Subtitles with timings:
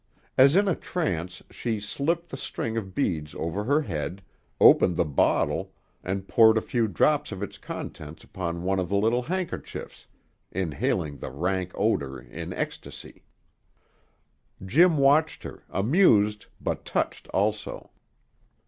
[0.35, 4.23] As in a trance she slipped the string of beads over her head,
[4.59, 8.97] opened the bottle, and poured a few drops of its contents upon one of the
[8.97, 10.07] little handkerchiefs,
[10.51, 13.21] inhaling the rank odor in ecstasy.
[14.65, 17.91] Jim watched her, amused but touched also.